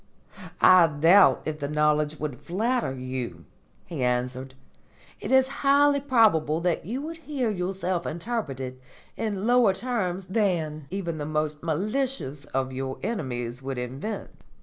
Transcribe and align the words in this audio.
"I 0.61 0.87
doubt 0.87 1.43
if 1.45 1.59
the 1.59 1.67
knowledge 1.67 2.17
would 2.19 2.39
flatter 2.41 2.95
you," 2.95 3.45
he 3.85 4.01
answered. 4.03 4.55
"It 5.19 5.31
is 5.31 5.47
highly 5.61 5.99
probable 5.99 6.59
that 6.61 6.87
you 6.87 7.03
would 7.03 7.17
hear 7.17 7.51
yourself 7.51 8.07
interpreted 8.07 8.79
in 9.15 9.45
lower 9.45 9.73
terms 9.73 10.25
than 10.25 10.87
even 10.89 11.19
the 11.19 11.27
most 11.27 11.61
malicious 11.61 12.45
of 12.45 12.73
your 12.73 12.97
enemies 13.03 13.61
could 13.61 13.77
invent. 13.77 14.31